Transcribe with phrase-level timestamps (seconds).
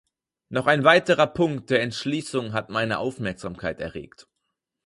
[0.49, 4.27] Noch ein weiterer Punkt der Entschließung hat meine Aufmerksamkeit erregt.